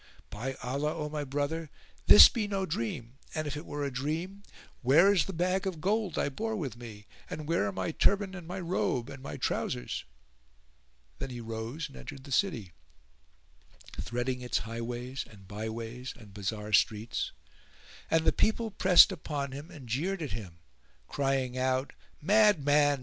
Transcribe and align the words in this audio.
By 0.31 0.55
Allah, 0.63 0.95
O 0.95 1.09
my 1.09 1.23
brother, 1.23 1.69
this 2.07 2.27
be 2.27 2.47
no 2.47 2.65
dream, 2.65 3.19
and 3.35 3.45
if 3.45 3.55
it 3.55 3.67
were 3.67 3.83
a 3.83 3.93
dream, 3.93 4.41
where 4.81 5.13
is 5.13 5.25
the 5.25 5.31
bag 5.31 5.67
of 5.67 5.79
gold 5.79 6.17
I 6.17 6.27
bore 6.27 6.55
with 6.55 6.75
me 6.75 7.05
and 7.29 7.47
where 7.47 7.67
are 7.67 7.71
my 7.71 7.91
turband 7.91 8.35
and 8.35 8.47
my 8.47 8.59
robe, 8.59 9.11
and 9.11 9.21
my 9.21 9.37
trousers?" 9.37 10.05
Then 11.19 11.29
he 11.29 11.39
rose 11.39 11.87
and 11.87 11.95
entered 11.95 12.23
the 12.23 12.31
city, 12.31 12.71
threading 14.01 14.41
its 14.41 14.57
highways 14.65 15.23
and 15.29 15.47
by 15.47 15.69
ways 15.69 16.15
and 16.17 16.33
bazar 16.33 16.73
streets; 16.73 17.31
and 18.09 18.25
the 18.25 18.33
people 18.33 18.71
pressed 18.71 19.11
upon 19.11 19.51
him 19.51 19.69
and 19.69 19.87
jeered 19.87 20.23
at 20.23 20.31
him, 20.31 20.57
crying 21.05 21.59
out 21.59 21.93
"Madman! 22.19 22.99